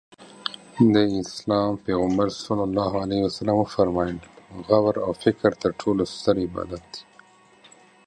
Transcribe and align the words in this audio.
د 0.93 0.95
اسلام 1.21 1.71
پیغمبر 1.85 2.27
ص 2.41 2.43
وفرمایل 3.59 4.17
غور 4.67 4.95
او 5.05 5.11
فکر 5.23 5.49
تر 5.61 5.71
ټولو 5.81 6.03
ستر 6.13 6.35
عبادت 6.45 6.83
دی. 6.93 7.01